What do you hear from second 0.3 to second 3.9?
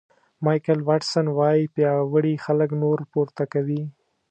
مایکل واټسن وایي پیاوړي خلک نور پورته کوي.